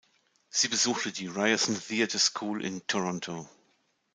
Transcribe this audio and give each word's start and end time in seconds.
Sie 0.49 0.67
besuchte 0.67 1.11
die 1.11 1.27
"Ryerson 1.27 1.79
Theatre 1.79 2.17
School" 2.17 2.65
in 2.65 2.81
Toronto. 2.87 3.47